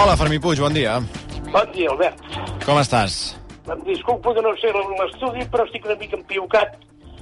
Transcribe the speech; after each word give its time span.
Hola, 0.00 0.16
Fermí 0.16 0.38
Puig, 0.40 0.58
bon 0.60 0.72
dia. 0.72 0.98
Bon 1.52 1.66
dia, 1.74 1.90
Albert. 1.90 2.16
Com 2.64 2.78
estàs? 2.80 3.36
Em 3.70 3.82
disculpo 3.84 4.32
de 4.34 4.42
no 4.42 4.54
ser 4.56 4.72
a 4.72 4.80
l'estudi, 5.02 5.44
però 5.52 5.66
estic 5.66 5.84
una 5.84 5.96
mica 6.00 6.16
empiucat 6.16 6.78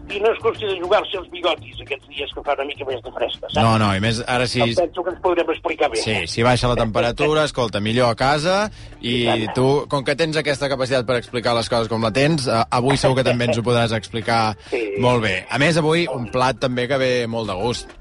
i 0.08 0.20
no 0.22 0.30
és 0.32 0.38
qüestió 0.40 0.70
de 0.70 0.78
jugar-se 0.80 1.18
els 1.20 1.26
bigotis 1.28 1.82
aquests 1.84 2.06
dies 2.08 2.30
que 2.32 2.42
fa 2.46 2.54
una 2.56 2.64
mica 2.64 2.86
més 2.88 3.02
de 3.04 3.10
fresca, 3.12 3.42
saps? 3.50 3.58
No, 3.58 3.74
no, 3.82 3.90
i 3.92 4.00
més 4.00 4.22
ara 4.24 4.46
sí... 4.48 4.62
Em 4.64 4.72
penso 4.78 5.02
que 5.04 5.12
ens 5.12 5.20
podrem 5.24 5.50
explicar 5.52 5.90
bé. 5.92 6.00
Sí, 6.00 6.14
si 6.32 6.46
baixa 6.46 6.70
la 6.70 6.78
temperatura, 6.78 7.44
escolta, 7.44 7.82
millor 7.84 8.14
a 8.14 8.16
casa, 8.16 8.56
i 9.04 9.26
tu, 9.58 9.66
com 9.92 10.06
que 10.06 10.16
tens 10.16 10.38
aquesta 10.40 10.70
capacitat 10.72 11.04
per 11.08 11.18
explicar 11.20 11.52
les 11.58 11.68
coses 11.68 11.90
com 11.92 12.06
la 12.06 12.12
tens, 12.14 12.46
eh, 12.48 12.62
avui 12.78 12.96
segur 12.96 13.18
que 13.20 13.26
també 13.26 13.50
ens 13.50 13.60
ho 13.60 13.66
podràs 13.66 13.92
explicar 13.98 14.54
Sí. 14.70 14.80
molt 15.02 15.26
bé. 15.26 15.34
A 15.50 15.58
més, 15.60 15.76
avui, 15.76 16.06
un 16.08 16.30
plat 16.32 16.56
també 16.62 16.88
que 16.88 16.96
ve 16.96 17.12
molt 17.28 17.50
de 17.52 17.58
gust. 17.60 17.97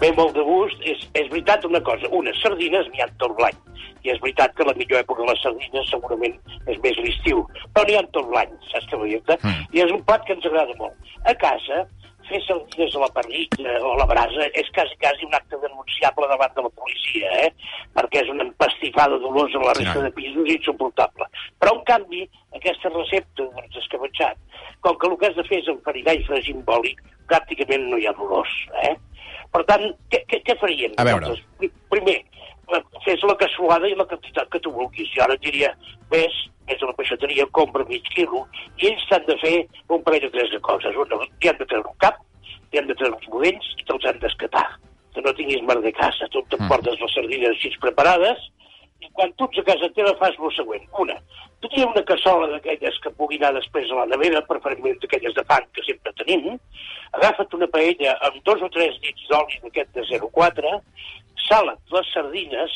Ve 0.00 0.10
molt 0.16 0.34
de 0.36 0.44
gust. 0.46 0.84
És, 0.90 1.02
és 1.18 1.30
veritat 1.32 1.64
una 1.68 1.80
cosa, 1.86 2.10
unes 2.18 2.38
sardines 2.42 2.88
n'hi 2.92 3.02
ha 3.04 3.10
tot 3.22 3.36
l'any. 3.42 3.58
I 4.04 4.12
és 4.12 4.20
veritat 4.20 4.54
que 4.56 4.66
la 4.68 4.76
millor 4.76 5.00
època 5.00 5.24
de 5.24 5.32
les 5.32 5.42
sardines 5.44 5.90
segurament 5.90 6.38
és 6.68 6.80
més 6.84 6.98
l'estiu. 7.00 7.44
Però 7.72 7.86
n'hi 7.88 7.98
ha 7.98 8.06
tot 8.16 8.30
l'any, 8.34 8.52
saps 8.70 8.88
què 8.90 9.00
vull 9.00 9.12
dir-te? 9.14 9.38
Mm. 9.40 9.68
I 9.72 9.84
és 9.86 9.94
un 9.94 10.02
plat 10.08 10.26
que 10.26 10.36
ens 10.36 10.48
agrada 10.50 10.76
molt. 10.80 11.14
A 11.24 11.34
casa, 11.40 11.84
fer 12.28 12.40
sardines 12.44 12.94
a 12.96 13.02
la 13.02 13.10
parrilla 13.16 13.74
o 13.84 13.92
a 13.92 13.98
la 14.00 14.06
brasa 14.08 14.48
és 14.60 14.68
quasi, 14.76 14.96
quasi 15.00 15.26
un 15.26 15.34
acte 15.36 15.58
denunciable 15.60 16.28
davant 16.30 16.52
de 16.56 16.64
la 16.66 16.72
policia, 16.80 17.32
eh? 17.44 17.50
perquè 17.96 18.22
és 18.24 18.30
una 18.32 18.46
empastifada 18.46 19.18
dolorosa 19.20 19.60
a 19.60 19.66
la 19.68 19.74
resta 19.78 20.04
de 20.04 20.12
pisos 20.16 20.52
insuportable. 20.56 21.28
Però, 21.60 21.74
en 21.76 21.82
canvi, 21.88 22.22
aquesta 22.56 22.92
recepta 22.94 23.44
doncs, 23.44 23.80
escabetxat, 23.82 24.40
com 24.84 24.96
que 24.98 25.10
el 25.10 25.18
que 25.20 25.30
has 25.30 25.40
de 25.40 25.46
fer 25.48 25.60
és 25.62 25.72
enfarinar 25.72 26.16
i 26.16 26.24
fregir 26.28 26.56
amb 26.58 26.72
oli, 26.78 26.94
pràcticament 27.30 27.90
no 27.90 28.00
hi 28.00 28.08
ha 28.08 28.16
dolors. 28.18 28.54
Eh? 28.84 28.94
Per 29.54 29.62
tant, 29.70 29.84
què, 30.10 30.24
què, 30.30 30.40
què 30.46 30.56
faríem? 30.60 30.94
A 30.98 31.04
veure. 31.06 31.20
nosaltres? 31.28 31.44
Pri- 31.60 31.72
Primer, 31.94 32.16
la- 32.72 32.82
fes 33.04 33.22
la 33.22 33.36
cassolada 33.38 33.86
i 33.88 33.94
la 33.94 34.06
quantitat 34.10 34.48
que 34.50 34.60
tu 34.60 34.72
vulguis. 34.74 35.10
Jo 35.14 35.22
ara 35.24 35.36
diria, 35.44 35.70
ves, 36.10 36.34
ves 36.66 36.82
a 36.82 36.86
la 36.90 36.96
peixateria, 36.98 37.46
compra 37.52 37.84
mig 37.88 38.02
quilo, 38.14 38.46
i 38.82 38.88
ells 38.90 39.04
t'han 39.08 39.26
de 39.28 39.36
fer 39.38 39.54
un 39.88 40.02
parell 40.02 40.26
o 40.26 40.30
tres 40.34 40.50
de 40.50 40.58
coses. 40.60 40.96
Una, 40.96 41.20
t'hi 41.38 41.48
han 41.52 41.58
de 41.60 41.66
treure 41.70 41.86
un 41.92 41.98
cap, 42.02 42.18
t'hi 42.70 42.78
han 42.82 42.88
de 42.90 42.94
treure 42.98 43.14
uns 43.14 43.30
budells 43.30 43.70
i 43.78 43.84
te'ls 43.86 44.04
han 44.10 44.18
d'escatar. 44.18 44.66
Que 45.14 45.22
no 45.22 45.32
tinguis 45.38 45.62
mar 45.62 45.78
de 45.80 45.92
casa. 45.94 46.26
Tu 46.34 46.42
t'emportes 46.50 46.98
les 47.00 47.12
sardines 47.14 47.50
així 47.54 47.70
preparades, 47.78 48.48
i 49.04 49.06
quan 49.12 49.30
tu 49.38 49.44
ets 49.46 49.58
a 49.60 49.62
casa 49.70 49.88
teva 49.94 50.16
fas 50.18 50.34
el 50.40 50.50
següent. 50.56 50.82
Una, 50.98 51.14
tu 51.60 51.68
tens 51.68 51.86
una 51.86 52.02
cassola 52.02 52.48
d'aquelles 52.50 52.98
que 53.04 53.10
pugui 53.14 53.36
anar 53.38 53.52
després 53.60 53.86
a 53.92 54.00
la 54.00 54.06
nevera, 54.10 54.42
preferentment 54.48 54.98
d'aquelles 54.98 55.34
de 55.36 55.44
fang 55.44 55.68
que 55.76 55.84
sempre 55.86 56.12
tenim, 56.18 56.58
agafa't 57.16 57.54
una 57.56 57.68
paella 57.70 58.16
amb 58.28 58.40
dos 58.44 58.62
o 58.62 58.68
tres 58.74 58.96
dits 59.04 59.28
d'oli 59.30 59.60
d'aquest 59.62 59.94
de 59.96 60.04
0,4, 60.10 60.74
sala't 61.48 61.94
les 61.94 62.12
sardines, 62.14 62.74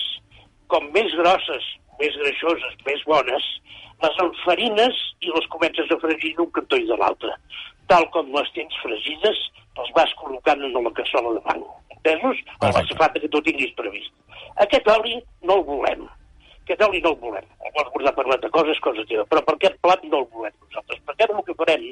com 0.69 0.85
més 0.95 1.15
grosses, 1.21 1.65
més 2.01 2.17
greixoses, 2.23 2.77
més 2.87 3.03
bones, 3.09 3.47
les 4.03 4.21
enfarines 4.23 4.99
i 5.25 5.33
les 5.35 5.47
comences 5.55 5.91
a 5.91 5.99
fregir 6.03 6.35
d'un 6.37 6.51
cantó 6.55 6.79
i 6.79 6.87
de 6.87 6.99
l'altre. 7.01 7.33
Tal 7.91 8.05
com 8.15 8.31
les 8.35 8.51
tens 8.55 8.75
fregides, 8.83 9.39
les 9.79 9.91
vas 9.97 10.13
col·locant 10.21 10.63
en 10.63 10.77
la 10.77 10.93
cassola 10.95 11.35
de 11.39 11.43
fang. 11.47 11.65
Entesos? 11.97 12.43
O 12.61 12.67
la 12.67 12.73
Perfecte. 12.73 12.95
safata 12.95 13.21
que 13.21 13.31
tu 13.33 13.41
tinguis 13.43 13.73
previst. 13.79 14.13
Aquest 14.63 14.87
oli 14.93 15.17
no 15.43 15.59
el 15.59 15.65
volem. 15.67 16.05
Aquest 16.69 16.83
oli 16.85 16.99
no 17.01 17.15
el 17.15 17.21
volem. 17.23 17.45
El 17.65 17.73
vols 17.73 17.87
guardar 17.95 18.11
per 18.13 18.27
una 18.27 18.35
altra 18.37 18.51
cosa 18.53 18.73
és 18.75 18.81
cosa 18.85 19.05
teva, 19.09 19.23
però 19.25 19.41
per 19.45 19.55
aquest 19.55 19.79
plat 19.81 20.03
no 20.05 20.19
el 20.19 20.27
volem 20.35 20.53
nosaltres. 20.67 20.99
Perquè 21.07 21.25
ara 21.25 21.37
el 21.39 21.47
que 21.47 21.55
farem 21.57 21.87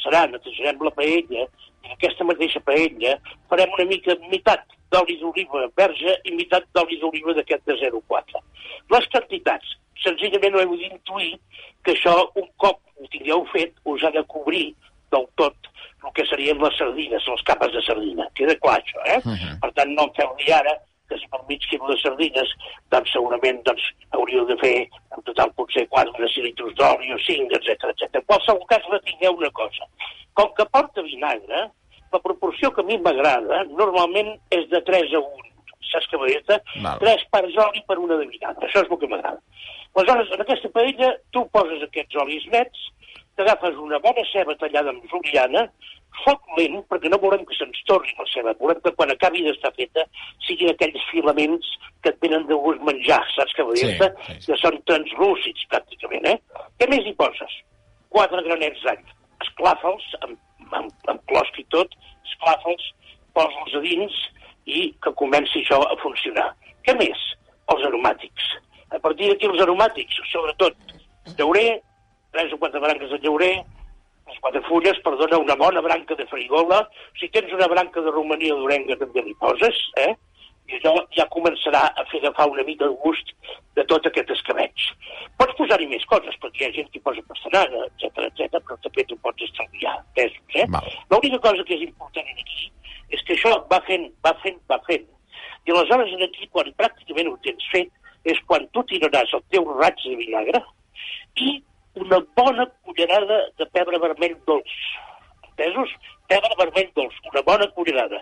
serà 0.00 0.22
netejarem 0.32 0.84
la 0.86 0.92
paella 0.96 1.42
i 1.42 1.90
en 1.90 1.92
aquesta 1.92 2.24
mateixa 2.24 2.62
paella 2.64 3.18
farem 3.52 3.74
una 3.76 3.84
mica 3.90 4.16
meitat 4.30 4.64
d'oli 4.94 5.18
d'oliva 5.20 5.66
verge 5.76 6.14
i 6.24 6.32
meitat 6.38 6.64
d'oli 6.72 6.96
d'oliva 7.02 7.34
d'aquest 7.36 7.68
de 7.68 7.76
0,4. 7.82 8.40
Les 8.94 9.10
quantitats, 9.12 9.76
senzillament 10.06 10.56
ho 10.56 10.64
heu 10.64 10.72
d'intuir 10.80 11.34
que 11.84 11.92
això, 11.92 12.16
un 12.40 12.48
cop 12.56 12.80
ho 12.96 13.12
tingueu 13.12 13.44
fet, 13.52 13.76
us 13.84 14.08
ha 14.08 14.12
de 14.16 14.24
cobrir 14.32 14.70
del 15.12 15.28
tot 15.36 15.68
el 16.04 16.16
que 16.16 16.24
serien 16.32 16.64
les 16.64 16.80
sardines, 16.80 17.28
les 17.28 17.44
capes 17.44 17.76
de 17.76 17.84
sardina. 17.84 18.24
Queda 18.40 18.56
clar, 18.64 18.80
això, 18.80 19.04
eh? 19.04 19.20
Mhm. 19.20 19.60
Per 19.60 19.72
tant, 19.76 19.92
no 19.92 20.08
em 20.08 20.16
feu 20.16 20.32
dir 20.40 20.52
ara 20.56 20.78
que 21.08 21.18
per 21.30 21.40
mig 21.48 21.64
quilo 21.68 21.88
de 21.90 21.96
sardines, 22.00 22.50
doncs 22.94 23.12
segurament 23.12 23.60
doncs, 23.68 23.86
hauríeu 24.16 24.46
de 24.48 24.56
fer 24.62 24.74
en 25.16 25.24
total 25.28 25.52
potser 25.58 25.86
4 25.92 26.14
decilitros 26.18 26.74
d'oli 26.80 27.12
o 27.14 27.18
5, 27.26 27.58
etc 27.60 27.88
etc. 27.92 28.20
En 28.20 28.26
qualsevol 28.30 28.66
cas, 28.70 28.90
retingueu 28.92 29.36
una 29.38 29.50
cosa. 29.50 29.88
Com 30.34 30.52
que 30.56 30.66
porta 30.72 31.04
vinagre, 31.06 31.68
la 32.14 32.22
proporció 32.22 32.70
que 32.74 32.82
a 32.82 32.88
mi 32.88 32.98
m'agrada 33.02 33.64
normalment 33.70 34.34
és 34.54 34.68
de 34.72 34.80
3 34.86 35.14
a 35.18 35.22
1. 35.22 35.52
Saps 35.92 36.08
què 36.10 36.18
vull? 36.18 36.34
Val. 36.82 36.98
3 37.02 37.28
parts 37.30 37.60
oli 37.68 37.84
per 37.88 37.98
una 38.02 38.18
de 38.20 38.28
vinagre. 38.30 38.66
Això 38.68 38.82
és 38.82 38.90
el 38.90 39.00
que 39.00 39.10
m'agrada. 39.10 39.40
Aleshores, 39.94 40.30
en 40.34 40.42
aquesta 40.42 40.70
paella, 40.74 41.12
tu 41.30 41.44
poses 41.54 41.82
aquests 41.84 42.16
olis 42.18 42.46
nets, 42.50 42.88
t'agafes 43.36 43.76
una 43.82 43.98
bona 44.02 44.24
ceba 44.30 44.54
tallada 44.60 44.92
amb 44.92 45.04
juliana, 45.10 45.64
foc 46.22 46.44
lent, 46.58 46.78
perquè 46.90 47.10
no 47.10 47.18
volem 47.22 47.42
que 47.48 47.56
se'ns 47.58 47.80
torni 47.88 48.14
la 48.18 48.26
ceba, 48.30 48.54
volem 48.60 48.80
que 48.84 48.92
quan 48.94 49.10
acabi 49.10 49.42
d'estar 49.44 49.72
feta 49.78 50.04
siguin 50.46 50.70
aquells 50.70 51.06
filaments 51.10 51.70
que 52.02 52.12
et 52.12 52.20
venen 52.22 52.46
de 52.50 52.58
gust 52.66 52.82
menjar, 52.86 53.20
saps 53.34 53.54
què 53.56 53.66
vull 53.66 53.80
dir-te? 53.80 54.10
sí, 54.26 54.38
sí. 54.38 54.52
Que 54.52 54.58
són 54.62 54.78
translúcids, 54.90 55.66
pràcticament, 55.72 56.28
eh? 56.30 56.66
Què 56.78 56.88
més 56.92 57.06
hi 57.08 57.14
poses? 57.18 57.56
Quatre 58.14 58.42
granets 58.46 58.82
d'all. 58.86 59.02
Esclafa'ls, 59.42 60.06
amb, 60.22 60.38
amb, 60.70 60.92
amb 61.10 61.24
closc 61.30 61.58
i 61.58 61.66
tot, 61.74 61.96
esclafa'ls, 62.28 62.92
posa'ls 63.34 63.74
a 63.74 63.82
dins 63.82 64.20
i 64.70 64.86
que 65.02 65.12
comenci 65.18 65.64
això 65.64 65.80
a 65.82 65.96
funcionar. 66.02 66.52
Què 66.86 66.94
més? 67.00 67.26
Els 67.72 67.88
aromàtics. 67.88 68.52
A 68.94 69.00
partir 69.02 69.30
d'aquí 69.30 69.48
els 69.48 69.62
aromàtics, 69.64 70.20
sobretot 70.30 70.94
llaurer, 71.38 71.80
tres 72.34 72.52
o 72.52 72.58
quatre 72.58 72.82
branques 72.82 73.10
de 73.14 73.18
llaurer, 73.22 73.54
les 74.26 74.38
quatre 74.42 74.62
fulles, 74.68 75.00
perdona, 75.04 75.38
una 75.38 75.56
bona 75.56 75.80
branca 75.84 76.16
de 76.18 76.26
farigola. 76.26 76.82
Si 77.20 77.28
tens 77.30 77.52
una 77.52 77.68
branca 77.70 78.02
de 78.02 78.10
romania 78.10 78.54
d'orenga 78.56 78.96
també 79.00 79.22
li 79.22 79.34
poses, 79.40 79.80
eh? 80.02 80.12
I 80.64 80.78
allò 80.78 81.02
ja 81.12 81.26
començarà 81.28 81.82
a 81.92 82.04
fer 82.08 82.22
agafar 82.22 82.46
una 82.48 82.64
mica 82.64 82.86
el 82.88 82.94
gust 83.02 83.34
de 83.76 83.84
tot 83.84 84.06
aquest 84.08 84.30
escabeig. 84.32 84.86
Pots 85.36 85.58
posar-hi 85.58 85.86
més 85.90 86.06
coses, 86.08 86.38
perquè 86.40 86.62
hi 86.62 86.68
ha 86.70 86.76
gent 86.78 86.88
que 86.88 86.98
hi 86.98 87.04
posa 87.04 87.24
pastanaga, 87.28 87.82
etc 87.90 88.24
etc, 88.30 88.62
però 88.62 88.78
també 88.86 89.04
t'ho 89.04 89.18
pots 89.26 89.44
estalviar, 89.44 89.98
pesos, 90.16 90.56
eh? 90.56 90.64
L'única 91.12 91.42
cosa 91.44 91.66
que 91.68 91.76
és 91.76 91.84
important 91.84 92.32
aquí 92.32 92.70
és 93.12 93.20
que 93.28 93.36
això 93.36 93.52
va 93.70 93.80
fent, 93.86 94.08
va 94.24 94.32
fent, 94.40 94.56
va 94.70 94.80
fent. 94.88 95.04
I 95.68 95.72
aleshores 95.72 96.16
aquí, 96.26 96.48
quan 96.52 96.72
pràcticament 96.80 97.28
ho 97.30 97.36
tens 97.44 97.68
fet, 97.72 97.92
és 98.24 98.40
quan 98.48 98.64
tu 98.72 98.82
tiraràs 98.88 99.36
el 99.36 99.44
teu 99.52 99.68
raig 99.76 100.00
de 100.00 100.16
vinagre 100.16 100.60
i 101.44 101.58
una 101.94 102.18
bona 102.36 102.66
cullerada 102.84 103.38
de 103.58 103.66
pebre 103.66 104.00
vermell 104.02 104.36
dolç. 104.46 104.74
Entesos? 105.48 105.94
Pebre 106.28 106.58
vermell 106.58 106.90
dolç, 106.96 107.16
una 107.32 107.42
bona 107.46 107.70
cullerada. 107.76 108.20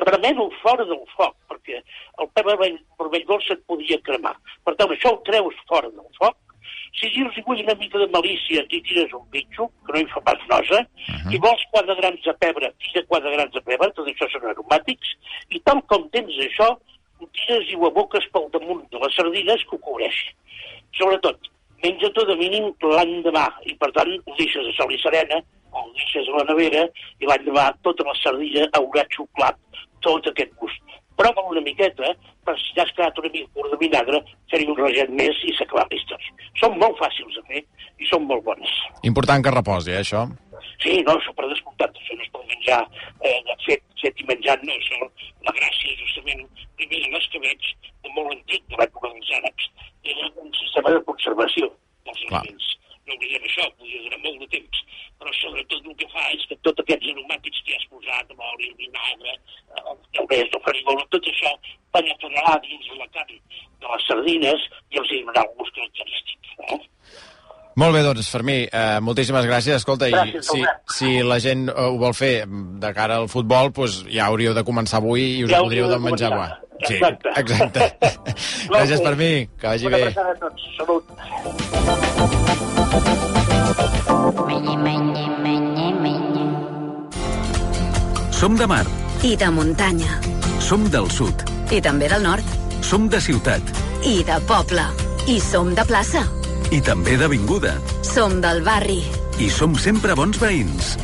Remeno 0.00 0.48
fora 0.62 0.84
del 0.88 1.02
foc, 1.16 1.34
perquè 1.50 1.80
el 1.80 2.28
pebre 2.36 2.56
vermell, 2.56 2.78
vermell 3.00 3.26
dolç 3.28 3.50
et 3.54 3.64
podia 3.68 3.98
cremar. 4.06 4.36
Per 4.64 4.76
tant, 4.76 4.92
això 4.94 5.14
ho 5.14 5.20
treus 5.26 5.56
fora 5.68 5.90
del 5.90 6.08
foc, 6.18 6.36
si 6.98 7.08
dius 7.14 7.36
hi 7.36 7.44
vull 7.46 7.60
una 7.62 7.76
mica 7.78 8.00
de 8.00 8.08
malícia 8.12 8.64
i 8.68 8.80
tires 8.86 9.12
un 9.16 9.26
bitxo, 9.32 9.68
que 9.86 9.94
no 9.94 10.00
hi 10.00 10.08
fa 10.12 10.22
pas 10.26 10.40
nosa, 10.50 10.80
i 11.30 11.38
vols 11.42 11.62
quatre 11.74 11.96
grans 12.00 12.24
de 12.24 12.34
pebre, 12.42 12.72
tira 12.82 13.04
quatre 13.12 13.32
grans 13.36 13.54
de 13.54 13.62
pebre, 13.66 13.90
tot 13.96 14.08
això 14.10 14.28
són 14.32 14.48
aromàtics, 14.50 15.14
i 15.54 15.62
tal 15.68 15.82
com 15.92 16.08
tens 16.16 16.40
això, 16.48 16.72
ho 17.20 17.30
tires 17.36 17.70
i 17.70 17.78
ho 17.78 17.86
aboques 17.88 18.26
pel 18.34 18.50
damunt 18.56 18.82
de 18.92 19.00
les 19.04 19.16
sardines 19.16 19.64
que 19.68 19.76
ho 19.76 19.82
cobreixi. 19.86 20.34
Sobretot, 20.98 21.50
menja-t'ho 21.84 22.26
de 22.28 22.36
mínim 22.40 22.70
l'endemà, 22.82 23.46
i 23.66 23.74
per 23.80 23.90
tant 23.96 24.12
ho 24.12 24.36
deixes 24.38 24.68
a 24.68 24.76
sol 24.76 24.92
i 24.94 25.00
serena, 25.02 25.40
o 25.70 25.84
ho 25.84 25.92
deixes 25.96 26.28
a 26.28 26.38
la 26.38 26.46
nevera, 26.50 26.86
i 27.20 27.28
l'endemà 27.30 27.70
tota 27.86 28.06
la 28.08 28.16
sardina 28.22 28.66
haurà 28.78 29.06
xuclat 29.14 29.58
tot 30.04 30.26
aquest 30.30 30.52
gust. 30.60 30.98
Prova 31.20 31.42
una 31.52 31.60
miqueta, 31.60 32.14
per 32.48 32.54
si 32.56 32.72
ja 32.76 32.86
has 32.86 32.92
quedat 32.96 33.18
una 33.20 33.28
mica 33.32 33.50
curt 33.56 33.74
de 33.74 33.78
vinagre, 33.82 34.20
fer-hi 34.52 34.68
un 34.72 34.78
raget 34.78 35.10
més 35.12 35.36
i 35.44 35.52
s'acaba 35.58 35.84
la 35.90 35.98
història. 35.98 36.46
Són 36.60 36.78
molt 36.80 36.96
fàcils 37.00 37.36
de 37.36 37.42
fer 37.50 37.60
i 38.00 38.08
són 38.08 38.24
molt 38.30 38.46
bones. 38.46 38.72
Important 39.10 39.44
que 39.44 39.52
reposi, 39.52 39.92
eh, 39.92 40.00
això? 40.00 40.24
Sí, 40.80 40.96
no, 41.04 41.18
això 41.18 41.34
per 41.36 41.50
descomptat, 41.50 41.92
això 41.92 42.16
no 42.16 42.24
es 42.24 42.32
pot 42.32 42.46
menjar 42.48 42.80
eh, 43.28 43.36
fet, 43.66 43.84
fet 44.00 44.24
i 44.24 44.28
menjant, 44.32 44.64
no, 44.64 44.76
això, 44.80 45.10
la 45.44 45.56
gràcia, 45.58 45.98
justament, 46.00 46.46
primer 46.80 47.02
de 47.04 47.12
l'escabeig, 47.12 47.70
de 47.84 48.14
molt 48.16 48.32
antic, 48.32 48.64
de 48.72 48.80
l'època 48.80 49.12
dels 49.12 49.34
àrabs, 49.42 49.68
conservació 51.20 51.70
dels 52.04 52.22
Clar. 52.28 52.40
aliments. 52.40 52.68
No 53.06 53.16
oblidem 53.16 53.46
això, 53.48 53.64
podria 53.78 54.02
durar 54.04 54.20
molt 54.24 54.38
de 54.44 54.48
temps, 54.54 54.82
però 55.18 55.32
sobretot 55.40 55.88
el 55.88 55.96
que 55.98 56.08
fa 56.12 56.26
és 56.34 56.44
que 56.48 56.58
tots 56.66 56.84
aquests 56.84 57.10
aromàtics 57.12 57.64
que 57.66 57.76
has 57.76 57.88
posat, 57.90 58.30
l'oli, 58.38 58.70
el 58.70 58.76
vinagre, 58.78 59.34
eh, 59.34 59.82
el 59.90 59.98
llaurès, 60.14 60.54
el 60.54 60.64
farigola, 60.68 61.06
tot 61.10 61.26
això 61.32 61.52
penetrarà 61.96 62.54
dins 62.66 62.86
de 62.86 63.00
la 63.00 63.08
carn 63.16 63.36
de 63.80 63.92
les 63.92 64.06
sardines 64.06 64.68
i 64.90 65.02
els 65.02 65.10
hi 65.10 65.20
donarà 65.24 65.44
un 65.48 65.58
gust 65.58 65.74
característic. 65.74 66.54
Eh? 66.68 66.80
Molt 67.80 67.94
bé, 67.96 68.02
doncs, 68.04 68.30
Fermí, 68.30 68.58
eh, 68.66 68.98
moltíssimes 69.00 69.46
gràcies. 69.46 69.80
Escolta, 69.80 70.10
Gràcies, 70.10 70.50
i 70.54 70.62
si, 70.62 70.64
si 70.96 71.22
la 71.22 71.38
gent 71.40 71.68
eh, 71.70 71.74
ho 71.74 71.98
vol 71.98 72.14
fer 72.14 72.44
de 72.46 72.90
cara 72.94 73.16
al 73.22 73.30
futbol, 73.32 73.72
doncs 73.74 74.04
ja 74.10 74.28
hauríeu 74.28 74.54
de 74.54 74.66
començar 74.66 75.00
avui 75.00 75.38
i 75.38 75.44
us 75.46 75.50
Ja 75.50 75.62
ho 75.62 75.70
podríeu 75.70 75.88
de 75.88 75.96
de 75.96 76.04
menjar 76.04 76.34
guà. 76.34 76.50
Sí, 76.86 76.94
Exacte. 76.94 77.28
exacte. 77.36 77.96
gràcies, 78.70 79.02
Fermí, 79.02 79.48
que 79.60 79.66
vagi 79.66 79.86
Una 79.86 79.96
bé. 79.96 80.02
abraçada 80.02 80.32
a 80.32 80.38
tots. 80.46 80.62
Salut. 80.76 81.04
Som 88.30 88.56
de 88.56 88.66
mar, 88.66 88.86
I 89.22 89.36
de 89.36 89.50
muntanya. 89.50 90.18
som 90.60 90.88
del 90.90 91.10
sud, 91.10 91.34
I 91.70 91.80
també 91.80 92.08
del 92.08 92.22
nord. 92.22 92.44
som 92.82 93.08
de 93.08 93.20
ciutat 93.20 93.60
I 94.04 94.22
de 94.24 94.38
poble. 94.48 94.82
I 95.28 95.38
som 95.40 95.74
de 95.74 95.84
plaça. 95.84 96.22
i 96.70 96.80
també 96.80 97.16
d'avinguda. 97.18 97.74
Som 98.02 98.40
del 98.40 98.62
barri. 98.62 99.02
I 99.38 99.50
som 99.50 99.74
sempre 99.76 100.14
bons 100.14 100.38
veïns. 100.40 100.96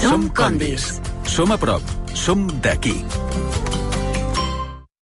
Som 0.00 0.28
condis. 0.30 1.00
Som 1.24 1.52
a 1.52 1.56
prop. 1.58 1.82
Som 2.14 2.48
d'aquí. 2.62 3.04